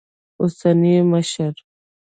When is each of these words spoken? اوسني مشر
اوسني 0.41 0.95
مشر 1.11 1.53